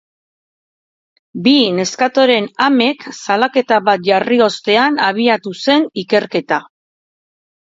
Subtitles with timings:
[1.47, 6.61] Bi neskatoren amek salaketa bat jarri ostean abiatu zen ikerketa.